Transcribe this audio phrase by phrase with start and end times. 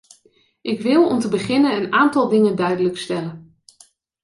[0.61, 3.61] Ik wil om te beginnen een aantal dingen duidelijk stellen.